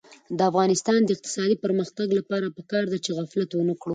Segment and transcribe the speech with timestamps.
[0.37, 3.89] د افغانستان د اقتصادي پرمختګ لپاره پکار ده چې غفلت ونکړو.